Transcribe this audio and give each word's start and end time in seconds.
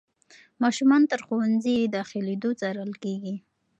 ماشومان 0.63 1.01
تر 1.11 1.19
ښوونځي 1.25 1.75
داخلېدو 1.95 2.49
څارل 2.59 2.91
کېږي. 3.03 3.35